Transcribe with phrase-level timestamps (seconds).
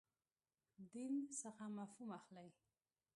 [0.91, 2.49] دین څخه مفهوم اخلئ.